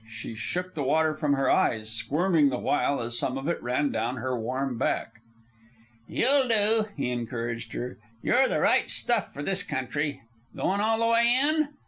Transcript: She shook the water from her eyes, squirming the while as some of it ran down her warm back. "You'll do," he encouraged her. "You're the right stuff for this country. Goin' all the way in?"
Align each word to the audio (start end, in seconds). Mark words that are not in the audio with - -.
She 0.09 0.33
shook 0.33 0.73
the 0.73 0.81
water 0.81 1.13
from 1.13 1.33
her 1.33 1.47
eyes, 1.47 1.91
squirming 1.91 2.49
the 2.49 2.57
while 2.57 2.99
as 3.01 3.19
some 3.19 3.37
of 3.37 3.47
it 3.47 3.61
ran 3.61 3.91
down 3.91 4.15
her 4.17 4.35
warm 4.35 4.75
back. 4.75 5.21
"You'll 6.07 6.47
do," 6.47 6.87
he 6.97 7.11
encouraged 7.11 7.73
her. 7.73 7.99
"You're 8.23 8.47
the 8.47 8.61
right 8.61 8.89
stuff 8.89 9.31
for 9.31 9.43
this 9.43 9.61
country. 9.61 10.21
Goin' 10.55 10.81
all 10.81 10.97
the 10.97 11.05
way 11.05 11.39
in?" 11.43 11.69